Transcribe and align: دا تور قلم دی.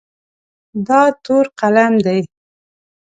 دا 0.87 1.01
تور 1.23 1.45
قلم 1.59 1.93
دی. 2.05 2.21